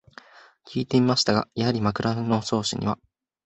[0.65, 2.97] きいてみましたが、やはり「枕草子」には